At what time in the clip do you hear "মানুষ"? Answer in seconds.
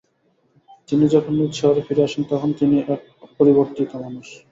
4.03-4.27